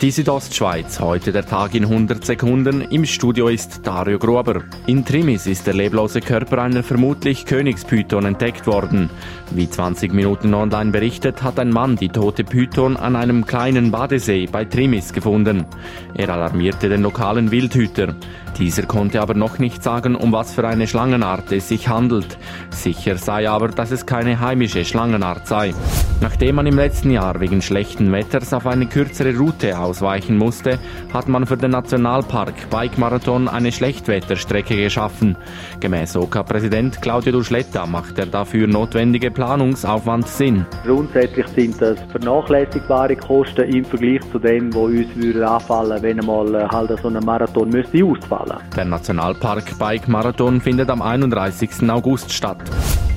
[0.00, 2.82] Die Südostschweiz, heute der Tag in 100 Sekunden.
[2.82, 4.62] Im Studio ist Dario Gruber.
[4.86, 9.10] In Trimis ist der leblose Körper einer vermutlich Königspython entdeckt worden.
[9.50, 14.46] Wie 20 Minuten online berichtet, hat ein Mann die tote Python an einem kleinen Badesee
[14.46, 15.66] bei Trimis gefunden.
[16.14, 18.14] Er alarmierte den lokalen Wildhüter.
[18.56, 22.38] Dieser konnte aber noch nicht sagen, um was für eine Schlangenart es sich handelt.
[22.70, 25.74] Sicher sei aber, dass es keine heimische Schlangenart sei.
[26.20, 30.78] Nachdem man im letzten Jahr wegen schlechten Wetters auf eine kürzere Route ausweichen musste,
[31.12, 35.36] hat man für den Nationalpark Bike Marathon eine Schlechtwetterstrecke geschaffen.
[35.78, 40.66] Gemäß OK-Präsident Claudio Duschletta macht der dafür notwendige Planungsaufwand Sinn.
[40.84, 46.52] Grundsätzlich sind das vernachlässigbare Kosten im Vergleich zu dem, wo uns würde anfallen, wenn einmal
[46.52, 48.58] äh, halt so ein Marathon müsste ausfallen.
[48.76, 51.88] Der Nationalpark Bike Marathon findet am 31.
[51.88, 52.58] August statt.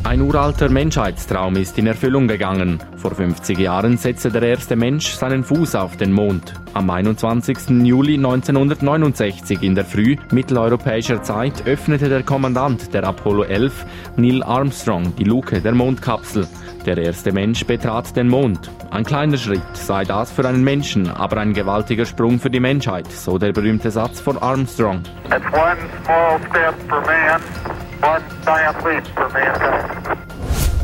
[0.03, 2.79] Ein uralter Menschheitstraum ist in Erfüllung gegangen.
[2.97, 6.55] Vor 50 Jahren setzte der erste Mensch seinen Fuß auf den Mond.
[6.73, 7.69] Am 21.
[7.85, 13.85] Juli 1969 in der Früh mitteleuropäischer Zeit öffnete der Kommandant der Apollo 11,
[14.17, 16.47] Neil Armstrong, die Luke der Mondkapsel.
[16.87, 18.71] Der erste Mensch betrat den Mond.
[18.89, 23.09] Ein kleiner Schritt sei das für einen Menschen, aber ein gewaltiger Sprung für die Menschheit,
[23.11, 25.03] so der berühmte Satz von Armstrong.
[25.25, 27.39] It's one small step for man,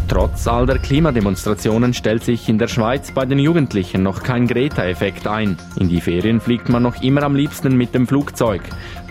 [0.08, 5.28] Trotz all der Klimademonstrationen stellt sich in der Schweiz bei den Jugendlichen noch kein Greta-Effekt
[5.28, 5.58] ein.
[5.76, 8.62] In die Ferien fliegt man noch immer am liebsten mit dem Flugzeug.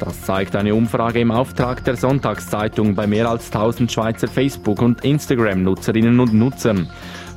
[0.00, 5.04] Das zeigt eine Umfrage im Auftrag der Sonntagszeitung bei mehr als 1000 Schweizer Facebook- und
[5.04, 6.88] Instagram-Nutzerinnen und Nutzern.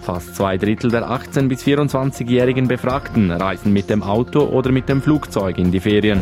[0.01, 5.01] Fast zwei Drittel der 18- bis 24-jährigen Befragten reisen mit dem Auto oder mit dem
[5.01, 6.21] Flugzeug in die Ferien.